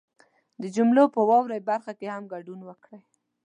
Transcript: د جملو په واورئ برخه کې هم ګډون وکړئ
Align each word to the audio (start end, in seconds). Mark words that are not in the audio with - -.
د 0.61 0.63
جملو 0.75 1.03
په 1.15 1.21
واورئ 1.29 1.59
برخه 1.69 1.91
کې 1.99 2.07
هم 2.13 2.23
ګډون 2.33 2.59
وکړئ 2.65 3.01